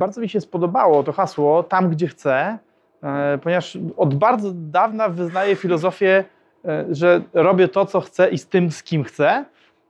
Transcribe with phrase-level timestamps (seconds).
[0.00, 2.58] Bardzo mi się spodobało to hasło tam, gdzie chcę,
[3.02, 6.24] e, ponieważ od bardzo dawna wyznaję filozofię,
[6.64, 9.44] e, że robię to, co chcę i z tym, z kim chcę.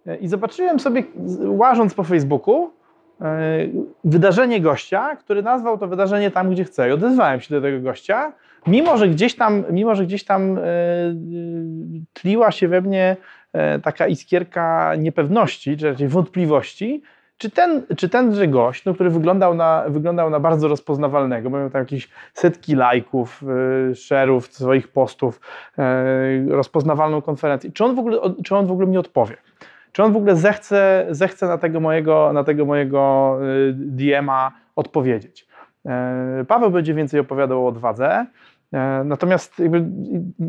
[0.07, 1.03] E, I zobaczyłem sobie,
[1.45, 2.71] łażąc po Facebooku,
[4.05, 6.89] wydarzenie gościa, który nazwał to wydarzenie tam, gdzie chce.
[6.89, 8.33] I odezwałem się do tego gościa,
[8.67, 10.59] mimo że gdzieś tam, mimo, że gdzieś tam
[12.13, 13.17] tliła się we mnie
[13.83, 17.03] taka iskierka niepewności, czy raczej wątpliwości,
[17.41, 21.71] czy ten, czy tenże gość, no, który wyglądał na, wyglądał na bardzo rozpoznawalnego, bo miał
[21.71, 23.47] tam jakieś setki lajków, y,
[23.93, 25.41] share'ów swoich postów,
[25.79, 25.83] y,
[26.49, 29.37] rozpoznawalną konferencję, czy on, w ogóle, czy on w ogóle mi odpowie?
[29.93, 35.51] Czy on w ogóle zechce, zechce na tego mojego, na tego mojego y, DM-a odpowiedzieć?
[36.49, 38.27] Paweł będzie więcej opowiadał o odwadze,
[39.05, 39.85] natomiast jakby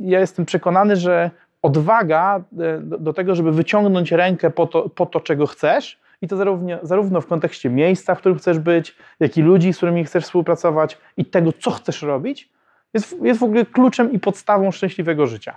[0.01, 1.31] ja jestem przekonany, że
[1.62, 2.43] odwaga
[2.81, 6.77] do, do tego, żeby wyciągnąć rękę po to, po to czego chcesz, i to zarówno,
[6.84, 10.98] zarówno w kontekście miejsca, w którym chcesz być, jak i ludzi, z którymi chcesz współpracować
[11.17, 12.49] i tego, co chcesz robić,
[12.93, 15.55] jest, jest w ogóle kluczem i podstawą szczęśliwego życia.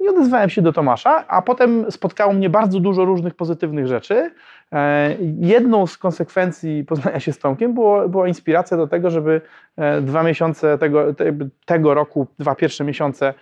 [0.00, 4.30] I odezwałem się do Tomasza, a potem spotkało mnie bardzo dużo różnych pozytywnych rzeczy.
[4.72, 9.40] E, Jedną z konsekwencji poznania się z Tomkiem było, była inspiracja do tego, żeby
[9.76, 11.32] e, dwa miesiące tego, te-
[11.64, 13.34] tego roku, dwa pierwsze miesiące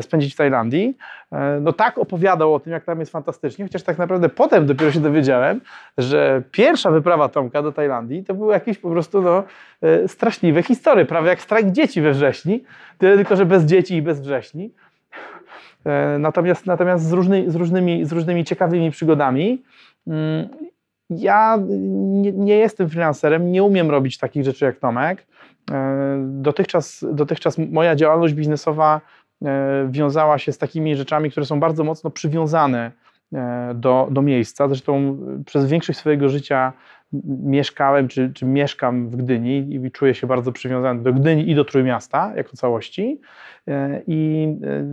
[0.00, 0.96] spędzić w Tajlandii.
[1.32, 4.92] E, No tak opowiadał o tym, jak tam jest fantastycznie, chociaż tak naprawdę potem dopiero
[4.92, 5.60] się dowiedziałem,
[5.98, 9.44] że pierwsza wyprawa Tomka do Tajlandii to były jakieś po prostu no,
[9.82, 12.64] e, straszliwe historie, prawie jak strajk dzieci we wrześni,
[12.98, 14.70] tyle tylko, że bez dzieci i bez wrześni.
[15.84, 19.62] E, Natomiast, natomiast z, różny, z, różnymi, z różnymi ciekawymi przygodami.
[20.06, 20.48] Mm,
[21.10, 21.58] Ja
[22.22, 25.26] nie, nie jestem freelancerem, nie umiem robić takich rzeczy jak Tomek.
[25.70, 29.00] E, Dotychczas, dotychczas moja działalność biznesowa e,
[29.88, 32.92] wiązała się z takimi rzeczami, które są bardzo mocno przywiązane
[33.32, 34.68] e, do, do miejsca.
[34.68, 36.72] Zresztą e, przez większość swojego życia
[37.44, 41.64] mieszkałem czy, czy mieszkam w Gdyni i czuję się bardzo przywiązany do Gdyni i do
[41.64, 43.20] Trójmiasta jako całości.
[43.68, 44.84] E, I e,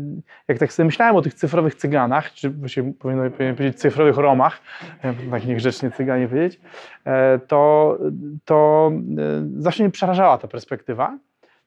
[0.47, 4.61] jak tak sobie myślałem o tych cyfrowych cyganach, czy właściwie powinno powinien powiedzieć cyfrowych Romach,
[5.03, 6.59] e, tak niegrzecznie cyganie powiedzieć,
[7.05, 7.97] e, to,
[8.45, 11.17] to e, zawsze mnie przerażała ta perspektywa.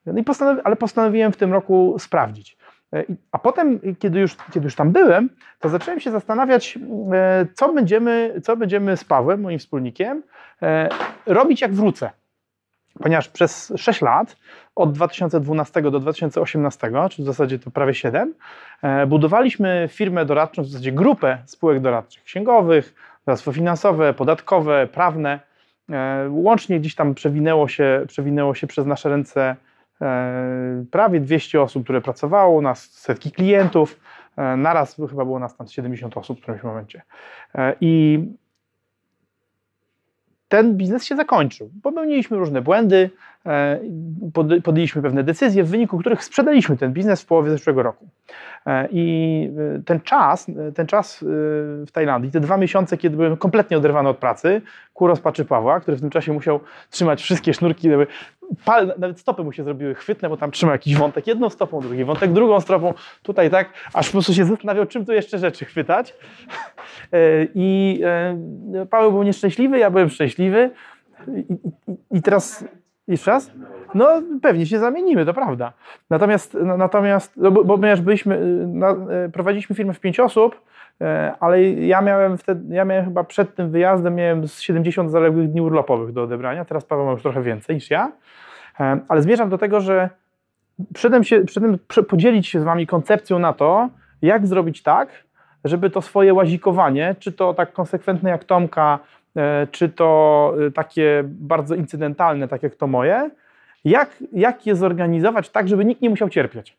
[0.05, 2.57] No postanowi, ale postanowiłem w tym roku sprawdzić.
[2.93, 6.79] E, A potem, kiedy już, kiedy już tam byłem, to zacząłem się zastanawiać,
[7.13, 10.23] e, co będziemy, co będziemy z Pawłem, moim wspólnikiem,
[10.61, 10.89] e,
[11.25, 12.09] robić jak wrócę.
[12.99, 14.35] Ponieważ przez 6 lat,
[14.75, 18.33] od 2012 do 2018, czyli w zasadzie to prawie 7,
[18.81, 22.93] e, budowaliśmy firmę doradczą, w zasadzie grupę spółek doradczych, księgowych,
[23.25, 25.39] doradztwo finansowe, podatkowe, prawne.
[26.29, 29.55] Łącznie gdzieś tam przewinęło się, przewinęło się przez nasze ręce
[30.91, 33.99] prawie 200 osób, które pracowało nas, setki klientów.
[34.37, 37.01] E, Naraz chyba było nas tam 70 osób w którymś momencie.
[37.55, 38.19] E, I
[40.47, 41.69] ten biznes się zakończył.
[41.83, 43.09] Popełniliśmy różne błędy, e,
[44.63, 48.07] podjęliśmy pewne decyzje, w wyniku których sprzedaliśmy ten biznes w połowie zeszłego roku.
[48.65, 51.25] E, I e, ten czas, e, ten czas e,
[51.85, 54.61] w Tajlandii, te dwa miesiące, kiedy byłem kompletnie oderwany od pracy,
[54.93, 56.59] ku rozpaczy Pawła, który w tym czasie musiał
[56.89, 57.89] trzymać wszystkie sznurki,
[58.97, 62.33] nawet stopy mu się zrobiły chwytne, bo tam trzymał jakiś wątek jedną stopą, drugi wątek
[62.33, 62.93] drugą stopą,
[63.23, 66.13] tutaj tak, aż po prostu się zastanawiał, czym tu jeszcze rzeczy chwytać.
[67.13, 70.69] E, I e, Paweł był nieszczęśliwy, ja byłem szczęśliwy.
[71.27, 72.65] I, i, i teraz
[73.07, 73.51] jeszcze raz?
[73.93, 75.73] No pewnie się zamienimy, to prawda.
[76.09, 78.91] Natomiast, natomiast no, bo, bo ponieważ byliśmy, y, na,
[79.25, 80.61] y, prowadziliśmy firmę w pięć osób,
[81.01, 85.51] e, ale ja miałem wtedy, ja miałem chyba przed tym wyjazdem miałem z 70 zaległych
[85.51, 88.11] dni urlopowych do odebrania, teraz Paweł ma już trochę więcej niż ja,
[88.79, 90.09] E, ale zmierzam do tego, że
[90.93, 93.89] przyszedłem, się, przyszedłem podzielić się z wami koncepcją na to,
[94.21, 95.09] jak zrobić tak,
[95.65, 98.99] żeby to swoje łazikowanie, czy to tak konsekwentne jak Tomka,
[99.71, 103.29] czy to e, takie bardzo incydentalne, tak jak to moje,
[103.85, 106.77] jak, jak je zorganizować tak, żeby nikt nie musiał cierpieć.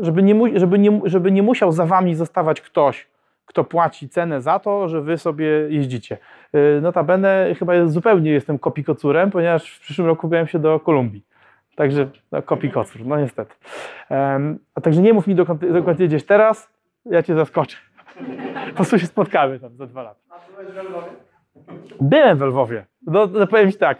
[0.00, 3.06] Żeby nie, żeby, nie, żeby nie musiał za wami zostawać ktoś,
[3.46, 6.18] kto płaci cenę za to, że wy sobie jeździcie.
[6.52, 11.22] E, Notabene chyba zupełnie jestem kopikocurem, ponieważ w przyszłym roku byłem się do Kolumbii.
[11.76, 13.54] Także no, kopikocur, no niestety.
[14.08, 16.70] Em, a także nie mów mi, dokąd, dokąd jedziesz teraz,
[17.06, 17.76] ja cię zaskoczę.
[18.68, 20.20] Po prostu się spotkamy tam za dwa lata.
[20.56, 21.27] Byłem w Lwowie.
[23.06, 23.98] No, no powiem ci tak,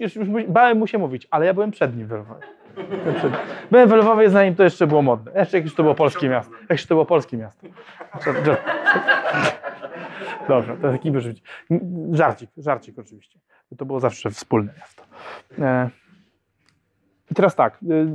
[0.00, 2.40] już, już, bałem mu się mówić, ale ja byłem przed nim w Lwowie.
[2.76, 3.32] Byłem
[3.70, 5.32] Byłem w Lwowie, zanim to jeszcze było modne.
[5.34, 6.52] Jeszcze jak już to było polskie miasto.
[6.60, 7.66] Jak już to było polskie miasto.
[10.48, 11.20] Dobra, to taki był
[12.12, 13.38] żarcik, żarcik oczywiście.
[13.78, 15.02] To było zawsze wspólne miasto.
[15.58, 15.90] E,
[17.30, 18.06] I teraz tak, y,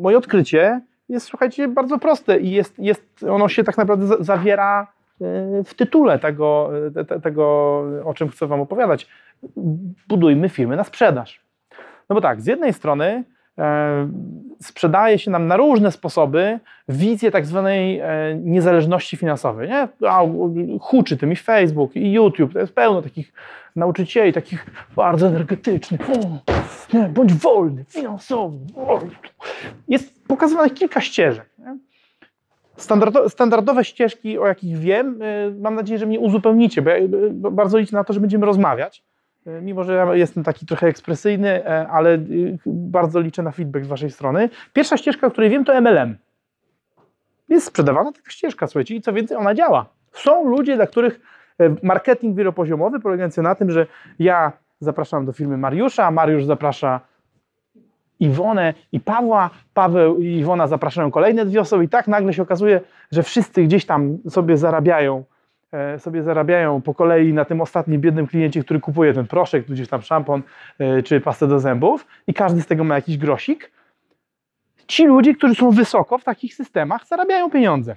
[0.00, 4.92] moje odkrycie jest, słuchajcie, bardzo proste i jest, jest, ono się tak naprawdę za- zawiera
[5.64, 7.44] w tytule tego, te, te, tego,
[8.04, 9.06] o czym chcę Wam opowiadać.
[10.08, 11.40] Budujmy firmy na sprzedaż.
[12.08, 13.24] No bo tak, z jednej strony
[13.58, 14.08] e,
[14.62, 19.68] sprzedaje się nam na różne sposoby wizję tak zwanej e, niezależności finansowej.
[19.68, 19.88] Nie?
[20.08, 20.22] A,
[20.80, 23.32] huczy tym i Facebook, i YouTube, to jest pełno takich
[23.76, 24.66] nauczycieli, takich
[24.96, 26.00] bardzo energetycznych.
[26.10, 26.38] O,
[26.92, 28.56] nie, bądź wolny, finansowo.
[28.76, 29.00] O.
[29.88, 31.50] Jest pokazywanych kilka ścieżek.
[33.28, 37.08] Standardowe ścieżki, o jakich wiem, y, mam nadzieję, że mnie uzupełnicie, bo y,
[37.50, 39.04] bardzo liczę na to, że będziemy rozmawiać.
[39.46, 42.18] Y, mimo, że ja jestem taki trochę ekspresyjny, e, ale
[42.66, 44.50] bardzo liczę na feedback z Waszej strony.
[44.72, 46.16] Pierwsza ścieżka, o której wiem, to MLM.
[47.48, 49.86] Jest sprzedawana taka ścieżka, słuchajcie, i co więcej, ona działa.
[50.12, 51.20] Są ludzie, dla których
[51.60, 53.86] e, marketing wielopoziomowy polegający na tym, że
[54.18, 57.00] ja zapraszam do firmy Mariusza, a Mariusz zaprasza
[58.20, 62.80] Iwonę i Pawła, Paweł i Iwona zapraszają kolejne dwie osoby i tak nagle się okazuje,
[63.12, 65.24] że wszyscy gdzieś tam sobie zarabiają,
[65.72, 69.88] e, sobie zarabiają po kolei na tym ostatnim biednym kliencie, który kupuje ten proszek, gdzieś
[69.88, 70.42] tam szampon
[70.78, 73.70] e, czy pastę do zębów i każdy z tego ma jakiś grosik.
[74.86, 77.96] Ci ludzie, którzy są wysoko w takich systemach, zarabiają pieniądze.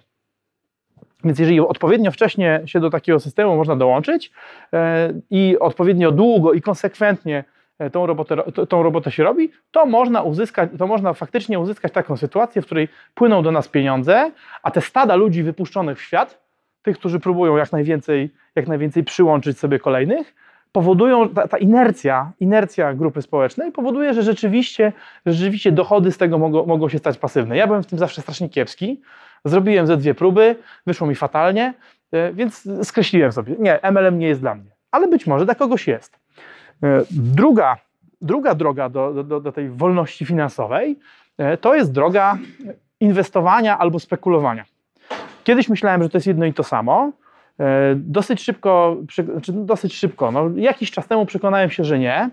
[1.23, 4.31] Więc jeżeli odpowiednio wcześnie się do takiego systemu można dołączyć
[4.73, 7.43] e, i odpowiednio długo i konsekwentnie
[7.89, 8.37] tą robotę,
[8.69, 12.87] tą robotę się robi, to można uzyskać, to można faktycznie uzyskać taką sytuację, w której
[13.15, 14.31] płyną do nas pieniądze,
[14.63, 16.41] a te stada ludzi wypuszczonych w świat,
[16.81, 20.35] tych, którzy próbują jak najwięcej, jak najwięcej przyłączyć sobie kolejnych,
[20.71, 24.93] powodują, ta, ta, inercja, inercja grupy społecznej powoduje, że rzeczywiście,
[25.25, 27.57] rzeczywiście dochody z tego mogą, mogą się stać pasywne.
[27.57, 29.01] Ja byłem w tym zawsze strasznie kiepski,
[29.45, 30.55] zrobiłem ze dwie próby,
[30.85, 31.73] wyszło mi fatalnie,
[32.11, 35.87] e, więc skreśliłem sobie, nie, MLM nie jest dla mnie, ale być może dla kogoś
[35.87, 36.19] jest.
[36.83, 37.77] E, druga,
[38.21, 40.99] druga droga do, do, do tej wolności finansowej
[41.37, 42.37] e, to jest droga
[42.99, 44.65] inwestowania albo spekulowania.
[45.43, 47.11] Kiedyś myślałem, że to jest jedno i to samo.
[47.59, 48.97] E, dosyć szybko,
[49.31, 52.29] znaczy dosyć szybko, no, jakiś czas temu przekonałem się, że nie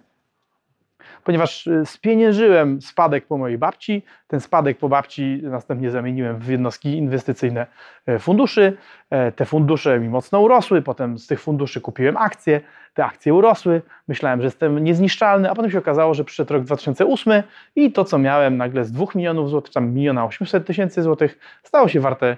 [1.24, 4.02] ponieważ y, spieniężyłem spadek po mojej babci.
[4.26, 7.66] Ten spadek po babci następnie zamieniłem w jednostki inwestycyjne
[8.06, 8.76] e, funduszy.
[9.10, 12.60] E, te fundusze mi mocno urosły, potem z tych funduszy kupiłem akcje,
[12.94, 13.82] te akcje urosły.
[14.08, 17.42] Myślałem, że jestem niezniszczalny, a potem się okazało, że przyszedł rok 2008
[17.76, 21.88] i to, co miałem nagle z 2 milionów złotych, tam miliona 800 tysięcy złotych, stało
[21.88, 22.36] się warte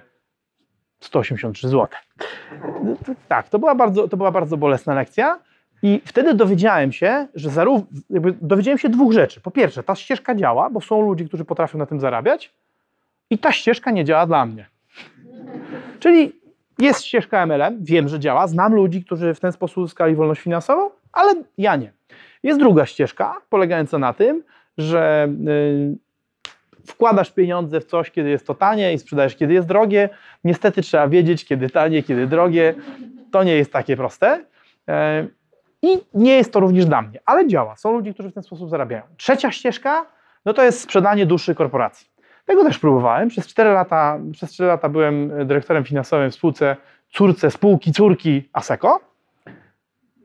[1.00, 1.88] 183 zł.
[3.28, 5.38] Tak, to była bardzo, to była bardzo bolesna lekcja.
[5.82, 7.86] I wtedy dowiedziałem się, że zarówno,
[8.40, 9.40] dowiedziałem się dwóch rzeczy.
[9.40, 12.52] Po pierwsze, ta ścieżka działa, bo są ludzie, którzy potrafią na tym zarabiać,
[13.30, 14.66] i ta ścieżka nie działa dla mnie.
[16.00, 16.32] Czyli
[16.78, 20.90] jest ścieżka MLM, wiem, że działa, znam ludzi, którzy w ten sposób uzyskali wolność finansową,
[21.12, 21.92] ale ja nie.
[22.42, 24.42] Jest druga ścieżka, polegająca na tym,
[24.78, 25.96] że yy,
[26.86, 30.08] wkładasz pieniądze w coś, kiedy jest to tanie i sprzedajesz, kiedy jest drogie.
[30.44, 32.74] Niestety trzeba wiedzieć, kiedy tanie, kiedy drogie.
[33.30, 34.44] To nie jest takie proste.
[35.82, 37.76] I nie jest to również dla mnie, ale działa.
[37.76, 39.02] Są ludzie, którzy w ten sposób zarabiają.
[39.16, 40.06] Trzecia ścieżka,
[40.44, 42.06] no to jest sprzedanie duszy korporacji.
[42.46, 43.28] Tego też próbowałem.
[43.28, 46.76] Przez 4 lata, przez 4 lata byłem dyrektorem finansowym w spółce
[47.12, 49.09] córce spółki córki ASECO.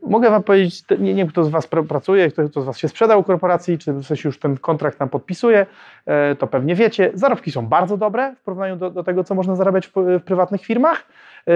[0.05, 2.87] Mogę wam powiedzieć, nie, nie wiem kto z was pracuje, kto, kto z was się
[2.87, 5.65] sprzedał korporacji, czy w sensie już ten kontrakt tam podpisuje,
[6.05, 7.11] e, to pewnie wiecie.
[7.13, 10.61] Zarobki są bardzo dobre w porównaniu do, do tego, co można zarabiać w, w prywatnych
[10.61, 11.05] firmach.
[11.47, 11.51] E,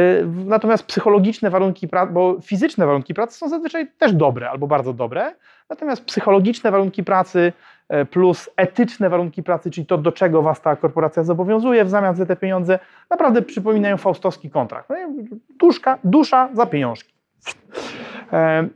[0.46, 5.34] natomiast psychologiczne warunki pracy, bo fizyczne warunki pracy są zazwyczaj też dobre albo bardzo dobre,
[5.70, 7.54] natomiast psychologiczne warunki pracy
[7.90, 12.16] e, plus etyczne warunki pracy, czyli to, do czego was ta korporacja zobowiązuje w zamian
[12.16, 12.80] za te pieniądze,
[13.10, 14.90] naprawdę przypominają faustowski kontrakt.
[14.90, 14.96] No
[15.60, 17.14] Duszka, dusza za pieniążki.
[18.34, 18.68] E,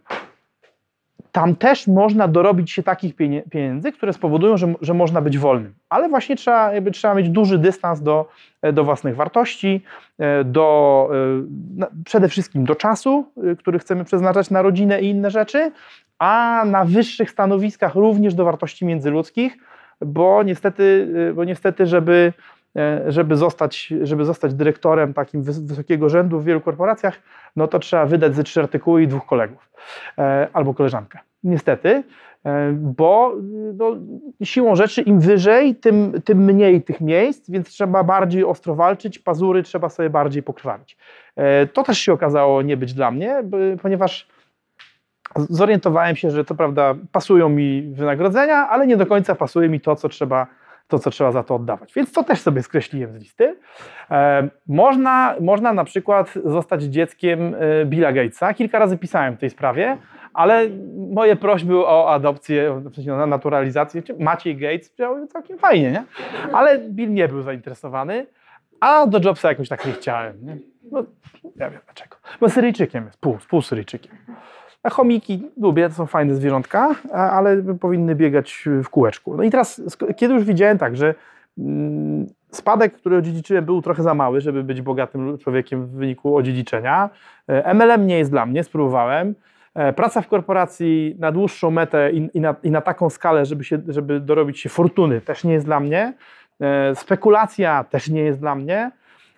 [1.31, 3.15] tam też można dorobić się takich
[3.51, 5.73] pieniędzy, które spowodują, że, że można być wolnym.
[5.89, 8.29] Ale właśnie trzeba, jakby, trzeba mieć duży dystans do,
[8.73, 9.81] do własnych wartości,
[10.19, 11.09] e, do,
[11.79, 13.25] e, przede wszystkim do czasu,
[13.59, 15.71] który chcemy przeznaczać na rodzinę i inne rzeczy,
[16.19, 19.57] a na wyższych stanowiskach również do wartości międzyludzkich,
[20.01, 22.62] bo niestety, bo niestety żeby E,
[23.07, 27.19] żeby zostać, żeby zostać dyrektorem takim wysokiego rzędu w wielu korporacjach,
[27.55, 29.71] no to trzeba wydać ze trzy artykuły i dwóch kolegów
[30.17, 31.19] e, albo koleżankę.
[31.43, 32.03] Niestety,
[32.45, 33.35] e, bo
[33.73, 33.95] no,
[34.43, 39.63] siłą rzeczy im wyżej, tym, tym mniej tych miejsc, więc trzeba bardziej ostro walczyć, pazury
[39.63, 40.97] trzeba sobie bardziej pokrwawić.
[41.73, 43.43] To też się okazało nie być dla mnie,
[43.81, 44.27] ponieważ
[45.35, 49.95] zorientowałem się, że to prawda pasują mi wynagrodzenia, ale nie do końca pasuje mi to,
[49.95, 50.47] co trzeba
[50.87, 51.93] to, co trzeba za to oddawać.
[51.93, 53.55] Więc to też sobie skreśliłem z listy.
[54.11, 58.53] E, można, można na przykład zostać dzieckiem e, Billa Gatesa.
[58.53, 59.97] Kilka razy pisałem w tej sprawie,
[60.33, 60.69] ale
[61.13, 66.03] moje prośby o adopcję, na naturalizację, Maciej Gates działały całkiem fajnie, nie?
[66.53, 68.27] Ale Bill nie był zainteresowany,
[68.79, 70.45] a do Jobsa jakoś tak nie chciałem.
[70.45, 70.57] Nie?
[70.91, 71.03] No,
[71.55, 72.17] ja wiem dlaczego.
[72.39, 74.17] Bo Syryjczykiem jest, pół, pół Syryjczykiem.
[74.83, 79.37] A chomiki lubię, to są fajne zwierzątka, ale powinny biegać w kółeczku.
[79.37, 79.81] No i teraz,
[80.17, 81.15] kiedy już widziałem tak, że
[81.57, 87.09] mm, spadek, który odziedziczyłem, był trochę za mały, żeby być bogatym człowiekiem w wyniku odziedziczenia.
[87.47, 89.35] E, MLM nie jest dla mnie, spróbowałem.
[89.75, 93.63] E, Praca w korporacji na dłuższą metę i, i, na, i na taką skalę, żeby,
[93.63, 96.13] się, żeby dorobić się fortuny, też nie jest dla mnie.
[96.61, 98.91] E, Spekulacja też nie jest dla mnie.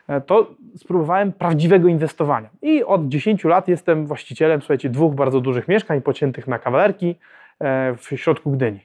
[0.07, 0.47] E, To
[0.77, 2.49] spróbowałem prawdziwego inwestowania.
[2.61, 7.15] I od 10 lat jestem właścicielem, słuchajcie, dwóch bardzo dużych mieszkań pociętych na kawalerki
[7.59, 8.79] e, w środku Gdyni.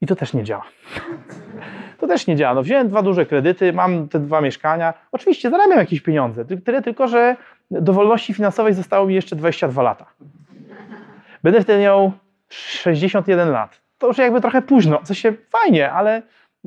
[0.00, 0.64] I to też nie działa.
[1.98, 2.54] To też nie działa.
[2.54, 4.94] No, wziąłem dwa duże kredyty, mam te dwa mieszkania.
[5.12, 7.36] Oczywiście zarabiam jakieś pieniądze, ty- tyle tylko, że
[7.70, 10.06] do wolności finansowej zostało mi jeszcze 22 lata.
[11.42, 12.12] Będę wtedy miał
[12.48, 13.80] 61 lat.
[13.98, 16.22] To już jakby trochę późno, co się fajnie, ale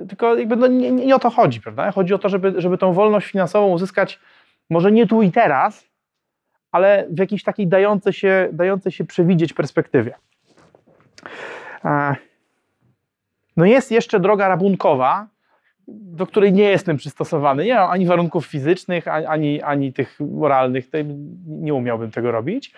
[0.09, 1.91] tylko jakby no nie, nie o to chodzi, prawda?
[1.91, 4.19] Chodzi o to, żeby, żeby tą wolność finansową uzyskać
[4.69, 5.87] może nie tu i teraz,
[6.71, 10.15] ale w jakiejś takiej dającej się, dającej się przewidzieć perspektywie.
[11.85, 12.15] E,
[13.57, 15.27] No jest jeszcze droga rabunkowa,
[15.87, 17.65] do której nie jestem przystosowany.
[17.65, 20.89] Nie mam ani warunków fizycznych, ani, ani, tych moralnych.
[21.47, 22.73] Nie umiałbym tego robić.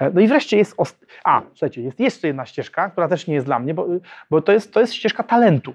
[0.00, 0.76] E, No i wreszcie jest.
[1.24, 3.86] A, słuchajcie, jest jeszcze jedna ścieżka, która też nie jest dla mnie, bo,
[4.30, 5.74] bo to, jest, to jest ścieżka talentu.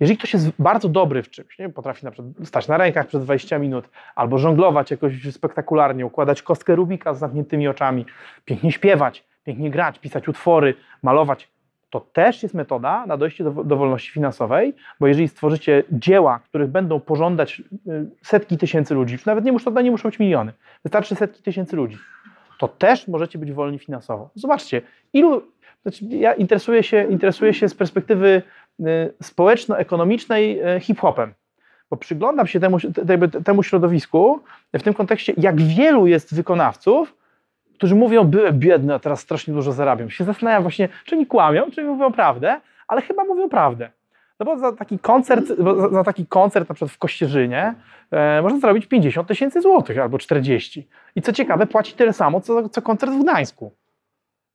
[0.00, 1.68] Jeżeli ktoś jest bardzo dobry w czymś, nie?
[1.68, 6.76] potrafi na przykład stać na rękach przez 20 minut, albo żonglować jakoś spektakularnie, układać kostkę
[6.76, 8.06] Rubika z zamkniętymi oczami,
[8.44, 11.48] pięknie śpiewać, pięknie grać, pisać utwory, malować,
[11.90, 16.70] to też jest metoda na dojście do, do wolności finansowej, bo jeżeli stworzycie dzieła, których
[16.70, 20.52] będą pożądać y, setki tysięcy ludzi, nawet nie muszą, nie muszą być miliony,
[20.82, 21.98] wystarczy setki tysięcy ludzi,
[22.58, 24.30] to też możecie być wolni finansowo.
[24.34, 25.42] Zobaczcie, ilu,
[25.82, 28.42] znaczy ja interesuję się, interesuję się z perspektywy
[29.22, 31.34] społeczno-ekonomicznej y, hip-hopem,
[31.90, 32.78] bo przyglądam się temu,
[33.44, 34.40] temu środowisku
[34.74, 37.14] w tym kontekście, jak wielu jest wykonawców,
[37.74, 40.10] którzy mówią, byłem biedny, a teraz strasznie dużo zarabiam.
[40.10, 43.90] Się zastanawiam właśnie, czy oni kłamią, czy mówią prawdę, ale chyba mówią prawdę.
[44.40, 47.74] No bo za taki koncert, za, za taki koncert na przykład w Kościerzynie
[48.10, 50.88] e, można zarobić 50 tysięcy złotych albo 40.
[51.16, 53.72] I co ciekawe, płaci tyle samo, co, co koncert w Gdańsku.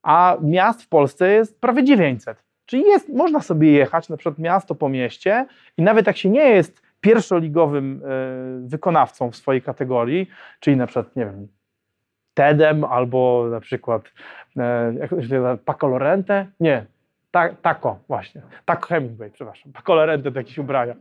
[0.03, 2.43] A miast w Polsce jest prawie 900.
[2.73, 5.45] Czyli jest, można sobie jechać na przykład miasto po mieście
[5.77, 11.15] i nawet jak się nie jest pierwszoligowym e, wykonawcą w swojej kategorii, czyli na przykład,
[11.15, 11.47] nie wiem,
[12.33, 14.11] Tedem albo na przykład
[14.57, 16.47] e, Paco Lorente?
[16.59, 16.85] Nie,
[17.33, 18.41] ta, Taco właśnie.
[18.65, 19.73] Taco Hemingway, przepraszam.
[19.73, 20.95] Paco Lorente to jakieś ubrania.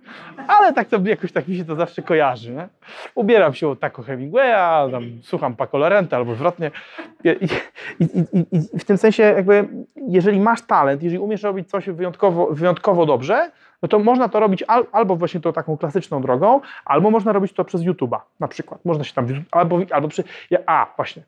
[0.48, 2.52] Ale tak to jakoś tak mi się to zawsze kojarzy.
[2.52, 2.68] Nie?
[3.14, 6.70] Ubieram się od Taco Hemingwaya, tam słucham Paco Lorente albo odwrotnie.
[7.24, 7.28] I,
[8.00, 8.04] i,
[8.38, 9.68] i, i, w tym sensie jakby,
[10.08, 13.50] jeżeli masz talent, jeżeli umiesz robić coś wyjątkowo, wyjątkowo dobrze,
[13.82, 17.52] no to można to robić al, albo właśnie tą taką klasyczną drogą, albo można robić
[17.52, 18.84] to przez YouTube'a na przykład.
[18.84, 20.24] Można się tam, albo, albo przy,
[20.66, 21.22] a właśnie,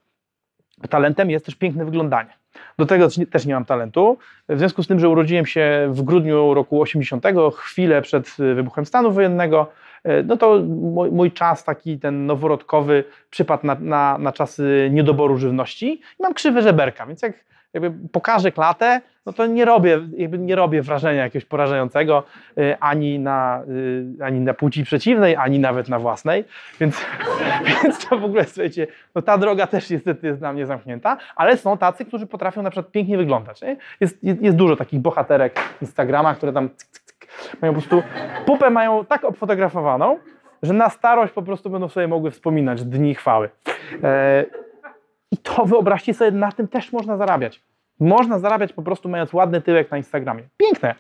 [0.91, 2.44] talentem jest też piękne wyglądanie.
[2.79, 4.19] Do tego też nie mam talentu.
[4.49, 8.87] W związku z tym, że urodziłem się w grudniu roku 80, chwilę przed y, wybuchem
[8.87, 9.73] stanu wojennego,
[10.07, 15.39] y, no to mój, mój czas taki ten noworodkowy przypadł na, na, na czasy niedoboru
[15.39, 20.39] żywności i mam krzywe żeberka, więc jak jakby pokażę klatę, no to nie robię, jakby
[20.39, 22.23] nie robię wrażenia jakiegoś porażającego
[22.59, 26.45] y, ani na, y, ani na płci przeciwnej, ani nawet na własnej,
[26.81, 27.05] więc,
[27.83, 31.57] więc to w ogóle, słuchajcie, no ta droga też niestety jest dla mnie zamknięta, ale
[31.57, 33.63] są tacy, którzy potrafią na przykład pięknie wyglądać.
[33.63, 33.77] Nie?
[34.01, 37.29] Jest, jest, jest dużo takich bohaterek Instagrama, które tam cyk, cyk, cyk,
[37.63, 38.03] mają po prostu,
[38.47, 40.19] pupę mają tak obfotografowaną,
[40.63, 43.51] że na starość po prostu będą sobie mogły wspominać dni chwały.
[44.03, 44.45] E,
[45.35, 47.63] I to wyobraźcie sobie, na tym też można zarabiać.
[48.01, 50.43] Można zarabiać po prostu mając ładny tyłek na Instagramie.
[50.57, 50.95] Piękne.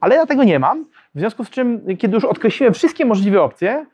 [0.00, 3.86] Ale ja tego nie mam, w związku z czym, kiedy już odkreśliłem wszystkie możliwe opcje,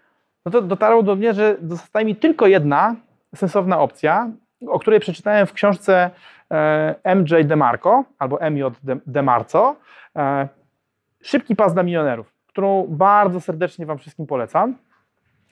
[0.47, 2.97] no to dotarło do mnie, że zostaje mi tylko jedna
[3.35, 4.31] sensowna opcja,
[4.69, 6.11] o której przeczytałem w książce
[6.51, 9.77] e, MJ DeMarco, albo MJ De- DeMarco,
[10.17, 10.49] e,
[11.23, 14.75] Szybki pas dla milionerów, którą bardzo serdecznie Wam wszystkim polecam.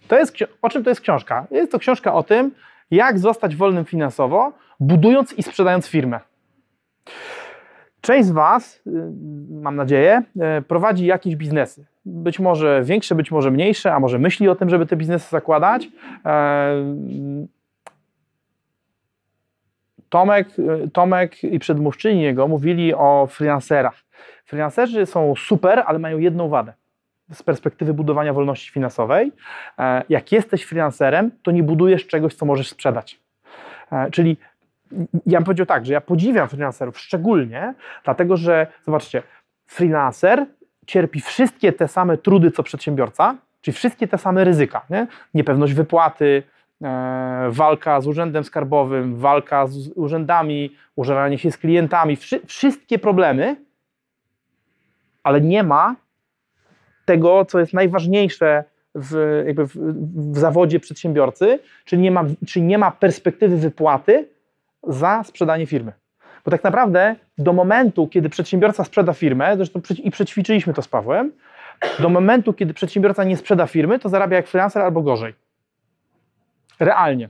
[0.09, 1.47] To jest, o czym to jest książka?
[1.51, 2.51] Jest to książka o tym,
[2.91, 6.21] jak zostać wolnym finansowo, budując i sprzedając firmę.
[8.01, 8.91] Część z Was, y,
[9.51, 10.23] mam nadzieję,
[10.59, 11.87] y, prowadzi jakieś biznesy.
[12.05, 15.89] Być może większe, być może mniejsze, a może myśli o tym, żeby te biznesy zakładać.
[20.09, 23.95] Tomek, y, Tomek i przedmówczyni jego mówili o freelancerach.
[24.45, 26.73] Freelancerzy są super, ale mają jedną wadę
[27.33, 29.33] z perspektywy budowania wolności finansowej.
[29.79, 33.21] E, Jak jesteś freelancerem, to nie budujesz czegoś, co możesz sprzedać.
[33.93, 34.37] E, Czyli
[35.27, 39.23] ja bym powiedział tak, że ja podziwiam freelancerów szczególnie, dlatego że zobaczcie,
[39.67, 40.47] freelancer
[40.87, 44.85] cierpi wszystkie te same trudy, co przedsiębiorca, czyli wszystkie te same ryzyka.
[44.91, 45.07] Nie?
[45.35, 46.43] Niepewność wypłaty,
[46.83, 53.57] e, walka z urzędem skarbowym, walka z urzędami, użeranie się z klientami, wszy, wszystkie problemy,
[55.23, 55.97] ale nie ma
[57.07, 59.77] tego, co jest najważniejsze w, jakby w,
[60.33, 64.29] w zawodzie przedsiębiorcy, czyli nie, ma, czyli nie ma perspektywy wypłaty
[64.83, 65.93] za sprzedanie firmy.
[66.45, 71.33] Bo tak naprawdę do momentu, kiedy przedsiębiorca sprzeda firmę, zresztą i przećwiczyliśmy to z Pawłem,
[71.99, 75.35] do momentu, kiedy przedsiębiorca nie sprzeda firmy, to zarabia jak freelancer albo gorzej.
[76.81, 77.29] Realnie.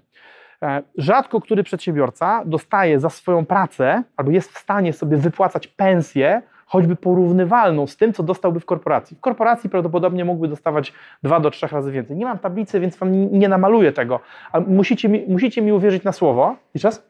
[0.62, 6.42] E, rzadko który przedsiębiorca dostaje za swoją pracę albo jest w stanie sobie wypłacać pensję,
[6.66, 9.16] choćby porównywalną z tym, co dostałby w korporacji.
[9.16, 10.92] W korporacji prawdopodobnie mógłby dostawać
[11.22, 12.16] dwa do trzech razy więcej.
[12.16, 14.20] Nie mam tablicy, więc wam nie namaluję tego.
[14.52, 16.56] Ale musicie mi, musicie mi uwierzyć na słowo.
[16.74, 17.06] I czas?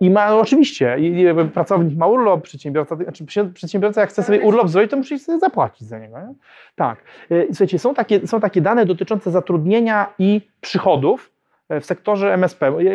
[0.00, 4.68] I ma oczywiście, i, i pracownik ma urlop, przedsiębiorca, znaczy przedsiębiorca jak chce sobie urlop
[4.68, 6.18] zrobić, to musi sobie zapłacić za niego.
[6.18, 6.34] Nie?
[6.76, 6.98] Tak.
[7.30, 11.32] E, słuchajcie, są takie, są takie dane dotyczące zatrudnienia i przychodów
[11.68, 12.72] e, w sektorze MSP.
[12.78, 12.92] Ja,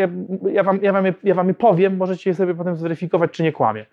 [0.51, 3.51] ja, wam, ja, wam, ja wam je powiem, możecie je sobie potem zweryfikować, czy nie
[3.51, 3.85] kłamie.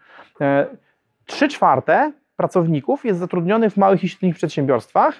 [1.28, 5.14] E, trzy czwarte pracowników jest zatrudnionych w małych i średnich przedsiębiorstwach,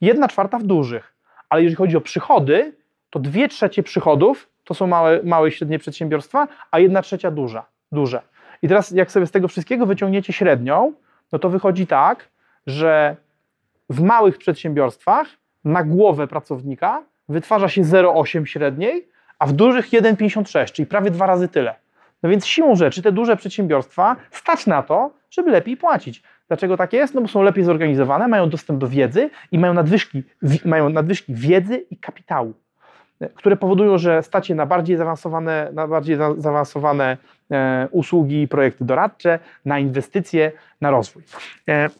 [0.00, 1.14] jedna czwarta w dużych.
[1.48, 2.72] Ale jeżeli chodzi o przychody,
[3.10, 7.66] to dwie trzecie przychodów to są małe, małe i średnie przedsiębiorstwa, a jedna trzecia duża,
[7.92, 8.22] duże.
[8.62, 10.92] I teraz jak sobie z tego wszystkiego wyciągniecie średnią,
[11.32, 12.28] no to wychodzi tak,
[12.66, 13.16] że
[13.90, 15.26] w małych przedsiębiorstwach
[15.64, 21.48] na głowę pracownika wytwarza się 0,8 średniej, a w dużych 1,56, czyli prawie dwa razy
[21.48, 21.74] tyle.
[22.22, 26.22] No więc siłą rzeczy te duże przedsiębiorstwa stać na to, żeby lepiej płacić.
[26.48, 27.14] Dlaczego tak jest?
[27.14, 30.22] No bo są lepiej zorganizowane, mają dostęp do wiedzy i mają nadwyżki,
[30.64, 32.54] mają nadwyżki wiedzy i kapitału
[33.34, 37.16] które powodują, że stacie na bardziej zaawansowane, na bardziej zaawansowane
[37.50, 41.22] e, usługi projekty doradcze, na inwestycje, na rozwój.
[41.68, 41.90] E,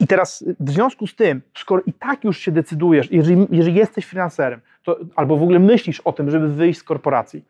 [0.00, 4.04] I teraz w związku z tym, skoro i tak już się decydujesz, jeżeli, jeżeli jesteś
[4.04, 7.44] freelancerem, to, albo w ogóle myślisz o tym, żeby wyjść z korporacji,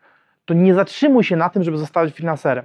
[0.44, 2.64] to nie zatrzymuj się na tym, żeby zostać freelancerem.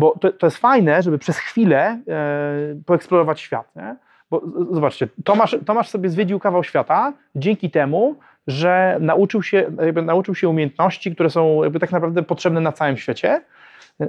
[0.00, 3.76] Bo to, to jest fajne, żeby przez chwilę e, poeksplorować świat.
[3.76, 3.96] Nie?
[4.30, 10.34] Bo zobaczcie, Tomasz, Tomasz sobie zwiedził kawał świata dzięki temu, że nauczył się, jakby nauczył
[10.34, 13.42] się umiejętności, które są jakby tak naprawdę potrzebne na całym świecie.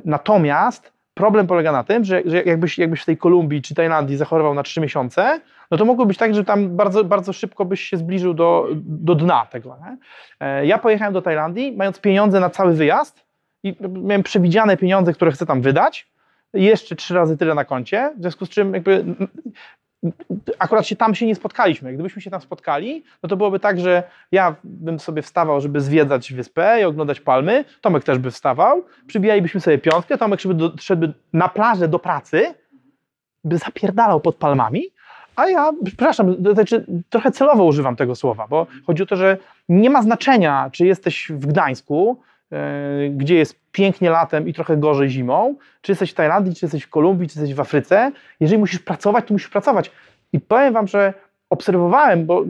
[0.05, 4.53] Natomiast problem polega na tym, że, że jakbyś, jakbyś w tej Kolumbii czy Tajlandii zachorował
[4.53, 7.97] na trzy miesiące, no to mogło być tak, że tam bardzo, bardzo szybko byś się
[7.97, 9.77] zbliżył do, do dna tego.
[9.85, 9.97] Nie?
[10.39, 13.30] E, ja pojechałem do Tajlandii, mając pieniądze na cały wyjazd
[13.63, 16.07] i miałem przewidziane pieniądze, które chcę tam wydać,
[16.53, 19.05] jeszcze trzy razy tyle na koncie, w związku z czym jakby
[20.59, 21.93] akurat się tam się nie spotkaliśmy.
[21.93, 26.33] Gdybyśmy się tam spotkali, no to byłoby tak, że ja bym sobie wstawał, żeby zwiedzać
[26.33, 30.39] wyspę i oglądać palmy, Tomek też by wstawał, przybijalibyśmy sobie piątkę, Tomek
[30.79, 32.53] szedłby na plażę do pracy,
[33.43, 34.83] by zapierdalał pod palmami,
[35.35, 39.37] a ja, przepraszam, znaczy, trochę celowo używam tego słowa, bo chodzi o to, że
[39.69, 42.21] nie ma znaczenia, czy jesteś w Gdańsku,
[43.09, 46.89] gdzie jest pięknie latem i trochę gorzej zimą, czy jesteś w Tajlandii, czy jesteś w
[46.89, 49.91] Kolumbii, czy jesteś w Afryce, jeżeli musisz pracować, to musisz pracować.
[50.33, 51.13] I powiem Wam, że
[51.49, 52.43] obserwowałem, bo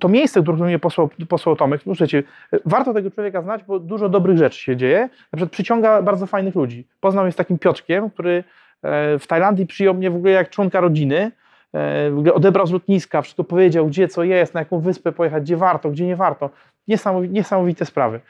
[0.00, 2.22] to miejsce, które mnie posłał, posłał Tomek, no słuchajcie,
[2.64, 5.00] warto tego człowieka znać, bo dużo dobrych rzeczy się dzieje.
[5.02, 6.86] Na przykład przyciąga bardzo fajnych ludzi.
[7.00, 8.44] Poznał mnie z takim Piotrkiem, który
[8.82, 11.30] e, w Tajlandii przyjął mnie w ogóle jak członka rodziny,
[11.74, 15.90] e, odebrał z lotniska, wszystko powiedział, gdzie co jest, na jaką wyspę pojechać, gdzie warto,
[15.90, 16.50] gdzie nie warto.
[16.88, 18.20] Niesamowite, niesamowite sprawy.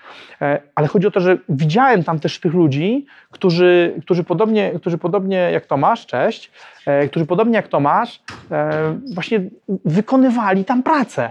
[0.42, 4.98] E, ale chodzi o to, że widziałem tam też tych ludzi, którzy, którzy, podobnie, którzy
[4.98, 6.50] podobnie jak Tomasz, cześć,
[6.86, 9.40] e, którzy podobnie jak Tomasz e, właśnie
[9.84, 11.30] wykonywali tam pracę.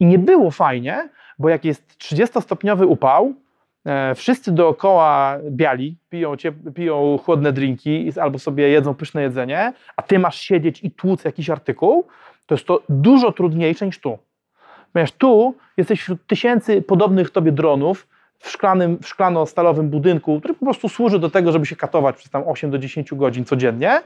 [0.00, 3.34] I nie było fajnie, bo jak jest 30-stopniowy upał,
[4.14, 6.34] wszyscy dookoła biali, piją,
[6.74, 11.50] piją chłodne drinki albo sobie jedzą pyszne jedzenie, a ty masz siedzieć i tłuc jakiś
[11.50, 12.06] artykuł,
[12.46, 14.18] to jest to dużo trudniejsze niż tu.
[14.92, 20.64] Ponieważ tu jesteś wśród tysięcy podobnych tobie dronów w, szklanym, w szklano-stalowym budynku, który po
[20.64, 24.02] prostu służy do tego, żeby się katować przez tam 8 do 10 godzin codziennie,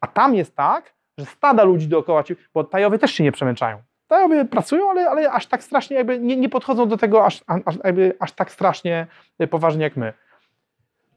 [0.00, 3.78] a tam jest tak, że stada ludzi dookoła ci, bo tajowie też się nie przemęczają.
[4.08, 7.74] Tajowie pracują, ale, ale aż tak strasznie jakby nie, nie podchodzą do tego aż, aż,
[7.84, 9.06] jakby aż tak strasznie
[9.50, 10.12] poważnie jak my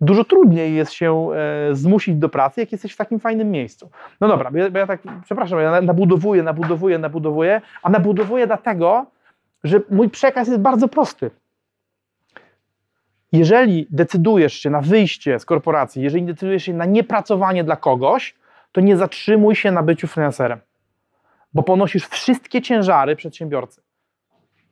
[0.03, 3.89] dużo trudniej jest się e, zmusić do pracy, jak jesteś w takim fajnym miejscu.
[4.21, 9.05] No dobra, ja, ja tak, przepraszam, ja nabudowuję, nabudowuję, nabudowuję, a nabudowuję dlatego,
[9.63, 11.31] że mój przekaz jest bardzo prosty.
[13.31, 18.35] Jeżeli decydujesz się na wyjście z korporacji, jeżeli decydujesz się na niepracowanie dla kogoś,
[18.71, 20.59] to nie zatrzymuj się na byciu freelancerem,
[21.53, 23.81] bo ponosisz wszystkie ciężary przedsiębiorcy.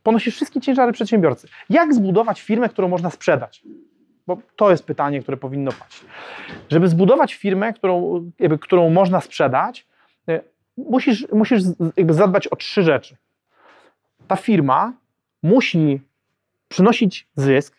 [0.04, 1.48] Ponosisz wszystkie ciężary przedsiębiorcy.
[1.70, 3.64] Jak zbudować firmę, którą można sprzedać?
[4.28, 6.06] Bo to jest pytanie, które powinno paść.
[6.70, 9.88] Żeby zbudować firmę, którą, jakby, którą można sprzedać,
[10.28, 10.42] e,
[10.78, 11.64] musisz, musisz
[11.98, 13.16] jakby zadbać o trzy rzeczy.
[14.28, 14.94] Ta firma
[15.44, 16.02] musi
[16.68, 17.76] przynosić zysk,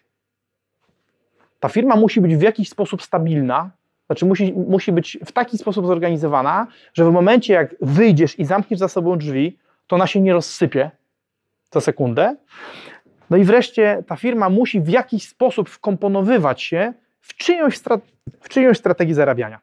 [1.60, 3.70] ta firma musi być w jakiś sposób stabilna,
[4.06, 8.80] znaczy musi, musi być w taki sposób zorganizowana, że w momencie jak wyjdziesz i zamkniesz
[8.80, 10.90] za sobą drzwi, to ona się nie rozsypie
[11.72, 12.36] za sekundę.
[13.32, 17.78] No i wreszcie ta firma musi w jakiś sposób wkomponowywać się w czyjąś,
[18.40, 19.60] w czyjąś strategię zarabiania.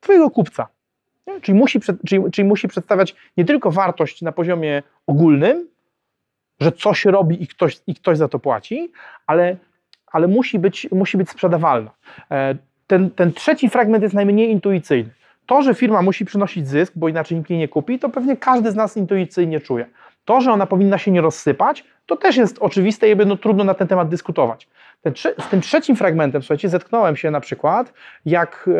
[0.00, 0.68] Twojego kupca.
[1.42, 5.68] Czyli musi, czyli, czyli musi przedstawiać nie tylko wartość na poziomie ogólnym,
[6.60, 8.92] że coś robi i ktoś, i ktoś za to płaci,
[9.26, 9.56] ale,
[10.06, 11.90] ale musi, być, musi być sprzedawalna.
[12.30, 12.54] E,
[12.86, 15.10] ten, ten trzeci fragment jest najmniej intuicyjny.
[15.46, 18.70] To, że firma musi przynosić zysk, bo inaczej nikt jej nie kupi, to pewnie każdy
[18.70, 19.86] z nas intuicyjnie czuje.
[20.24, 23.74] To, że ona powinna się nie rozsypać, to też jest oczywiste i no, trudno na
[23.74, 24.68] ten temat dyskutować.
[25.02, 27.92] Ten, z tym trzecim fragmentem, słuchajcie, zetknąłem się na przykład,
[28.26, 28.70] jak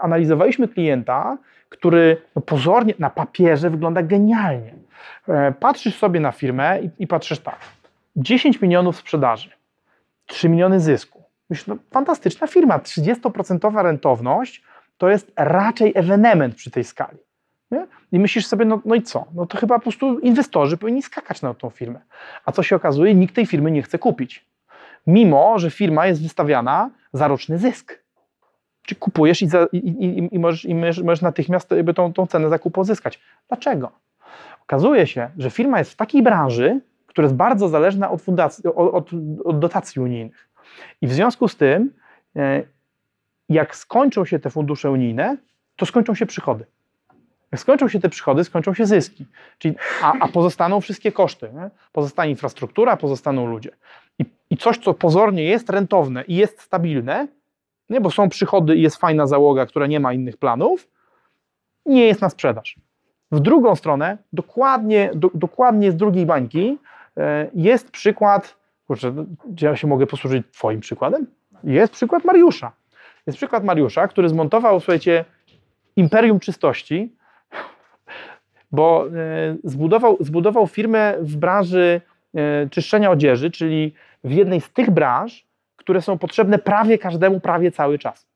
[0.00, 4.74] analizowaliśmy klienta, który no, pozornie na papierze wygląda genialnie.
[5.28, 7.58] E, patrzysz sobie na firmę i, i patrzysz tak,
[8.16, 9.50] 10 milionów sprzedaży,
[10.26, 11.22] 3 miliony zysku.
[11.50, 14.62] Myślisz, no, fantastyczna firma, 30% rentowność
[14.98, 17.18] to jest raczej ewenement przy tej skali.
[17.74, 17.86] Nie?
[18.12, 19.26] I myślisz sobie, no, no i co?
[19.34, 22.00] No to chyba po prostu inwestorzy powinni skakać na tą firmę.
[22.44, 24.46] A co się okazuje, nikt tej firmy nie chce kupić.
[25.06, 27.98] Mimo, że firma jest wystawiana za roczny zysk.
[28.82, 30.66] Czy kupujesz i, za, i, i, i, możesz,
[31.04, 33.20] możesz natychmiast tą, tą cenę zakupu uzyskać.
[33.48, 33.92] Dlaczego?
[34.62, 39.10] Okazuje się, że firma jest w takiej branży, która jest bardzo zależna od, fundacji, od,
[39.44, 40.48] od dotacji unijnych.
[41.00, 41.92] I w związku z tym,
[42.36, 42.62] e,
[43.48, 45.36] jak skończą się te fundusze unijne,
[45.76, 46.64] to skończą się przychody.
[47.54, 49.26] Jak skończą się te przychody, skończą się zyski.
[49.58, 51.50] Czyli, a, a pozostaną wszystkie koszty.
[51.52, 51.70] Nie?
[51.92, 53.70] Pozostanie infrastruktura, pozostaną ludzie.
[54.18, 57.28] I, I coś, co pozornie jest rentowne i jest stabilne,
[57.90, 58.00] nie?
[58.00, 60.88] bo są przychody i jest fajna załoga, która nie ma innych planów,
[61.86, 62.76] nie jest na sprzedaż.
[63.32, 66.78] W drugą stronę, dokładnie, do, dokładnie z drugiej bańki,
[67.16, 69.14] e, jest przykład, kurczę,
[69.60, 71.26] ja się mogę posłużyć Twoim przykładem?
[71.64, 72.72] Jest przykład Mariusza.
[73.26, 75.24] Jest przykład Mariusza, który zmontował, słuchajcie,
[75.96, 77.13] imperium czystości,
[78.74, 79.10] bo e,
[79.64, 82.00] zbudował, zbudował firmę w branży
[82.34, 87.72] e, czyszczenia odzieży, czyli w jednej z tych branż, które są potrzebne prawie każdemu, prawie
[87.72, 88.26] cały czas.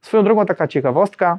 [0.00, 1.38] Swoją drogą taka ciekawostka,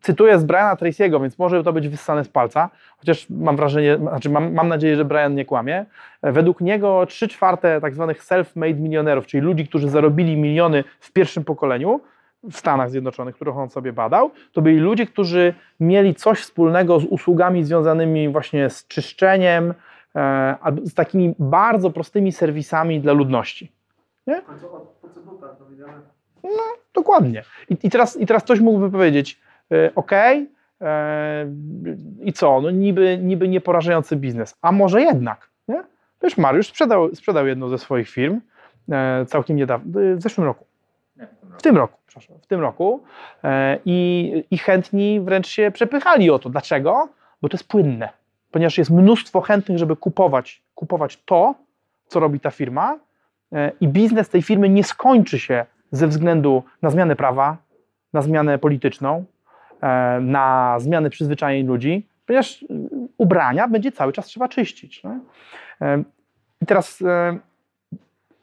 [0.00, 4.30] cytuję z Briana Tracy'ego, więc może to być wyssane z palca, chociaż mam wrażenie, znaczy
[4.30, 5.84] mam, mam nadzieję, że Brian nie kłamie.
[6.22, 11.44] Według niego 3 czwarte tak zwanych self-made milionerów, czyli ludzi, którzy zarobili miliony w pierwszym
[11.44, 12.00] pokoleniu,
[12.50, 17.04] w Stanach Zjednoczonych, których on sobie badał, to byli ludzie, którzy mieli coś wspólnego z
[17.04, 19.74] usługami związanymi właśnie z czyszczeniem,
[20.16, 23.72] e, z takimi bardzo prostymi serwisami dla ludności.
[24.26, 24.42] Nie?
[26.42, 26.62] No,
[26.94, 27.42] dokładnie.
[27.70, 29.40] I, i, teraz, I teraz ktoś mógłby powiedzieć,
[29.72, 30.46] e, ok, e,
[32.22, 35.84] i co, no niby, niby nieporażający biznes, a może jednak, nie?
[36.22, 38.40] Wiesz, Mariusz sprzedał, sprzedał jedną ze swoich firm
[38.92, 40.67] e, całkiem niedawno, w zeszłym roku.
[41.58, 43.02] W tym roku, przepraszam, w tym roku
[43.44, 46.50] e, i, i chętni wręcz się przepychali o to.
[46.50, 47.08] Dlaczego?
[47.42, 48.08] Bo to jest płynne,
[48.50, 51.54] ponieważ jest mnóstwo chętnych, żeby kupować, kupować to,
[52.06, 52.98] co robi ta firma
[53.52, 57.56] e, i biznes tej firmy nie skończy się ze względu na zmianę prawa,
[58.12, 59.24] na zmianę polityczną,
[59.80, 62.64] e, na zmianę przyzwyczajeń ludzi, ponieważ
[63.18, 65.02] ubrania będzie cały czas trzeba czyścić.
[66.62, 67.02] I teraz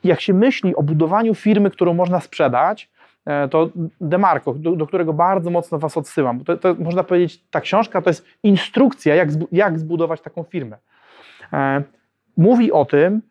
[0.08, 2.90] jak się myśli o budowaniu firmy, którą można sprzedać,
[3.26, 3.70] e, to
[4.02, 6.44] Demarco, do, do, którego bardzo mocno Was odsyłam.
[6.44, 10.78] To, to, można powiedzieć, ta książka to jest instrukcja, jak, jak zbudować taką firmę.
[11.54, 11.84] E,
[12.38, 13.22] mówi o tym,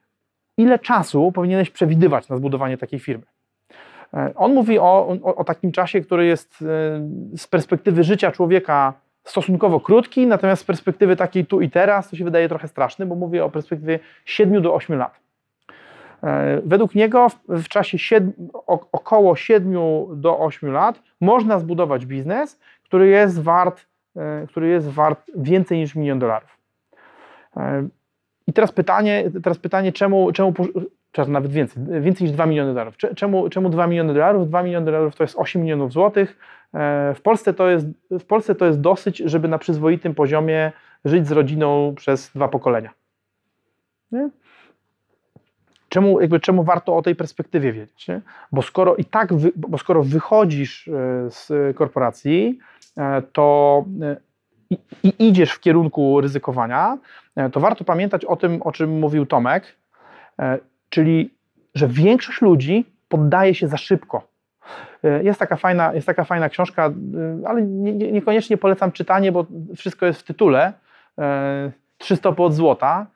[0.56, 3.24] ile czasu powinieneś przewidywać na zbudowanie takiej firmy.
[4.14, 6.64] E, on mówi o, o, o takim czasie, który jest
[7.37, 12.24] z perspektywy życia człowieka stosunkowo krótki, natomiast z perspektywy takiej tu i teraz to się
[12.24, 15.23] wydaje trochę straszny, bo mówię o perspektywie 7 do 8 lat.
[16.24, 18.32] E, według niego w czasie 7,
[18.92, 19.74] około 7
[20.20, 25.94] do 8 lat można zbudować biznes, który jest wart, e, który jest wart więcej niż
[25.94, 26.58] milion dolarów.
[27.56, 27.88] E,
[28.46, 30.52] I teraz pytanie, teraz pytanie czemu, czemu
[31.12, 32.96] czy nawet więcej, więcej niż 2 miliony dolarów.
[33.16, 34.48] Czemu, czemu 2 miliony dolarów?
[34.48, 36.38] 2 miliony dolarów to jest 8 milionów złotych.
[37.14, 40.72] W Polsce, to jest, w Polsce to jest dosyć, żeby na przyzwoitym poziomie
[41.04, 42.90] żyć z rodziną przez dwa pokolenia.
[44.12, 44.28] Nie?
[45.94, 48.09] Czemu, jakby, czemu warto o tej perspektywie wiedzieć?
[48.09, 48.20] Nie?
[48.52, 50.92] Bo skoro i tak, wy, bo skoro wychodzisz e,
[51.30, 52.59] z korporacji,
[52.98, 54.16] e, to e,
[54.70, 56.98] i, i idziesz w kierunku ryzykowania,
[57.52, 59.76] to warto pamiętać o tym, o czym mówił Tomek,
[60.88, 61.30] czyli,
[61.74, 64.28] że większość ludzi poddaje się za szybko.
[65.22, 66.90] Jest taka fajna, jest taka fajna książka,
[67.46, 70.72] ale nie, nie, niekoniecznie polecam czytanie, bo wszystko jest w tytule.
[71.98, 73.07] Trzy stopy od złota.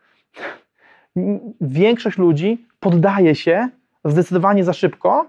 [1.61, 3.69] Większość ludzi poddaje się
[4.05, 5.27] zdecydowanie za szybko,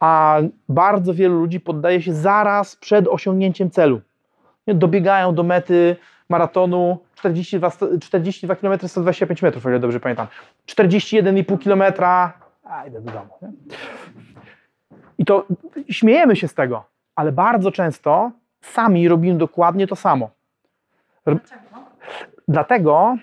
[0.00, 4.00] a bardzo wielu ludzi poddaje się zaraz przed osiągnięciem celu.
[4.66, 5.96] Dobiegają do mety
[6.28, 7.70] maratonu 42,
[8.00, 10.26] 42 km 125 metrów, o ile dobrze pamiętam.
[10.66, 11.82] 41,5 km,
[12.64, 13.28] a idę do domu.
[13.42, 13.48] Nie?
[15.18, 15.46] I to
[15.90, 20.30] śmiejemy się z tego, ale bardzo często sami robimy dokładnie to samo.
[21.24, 21.62] Dlaczego?
[22.48, 23.16] Dlatego,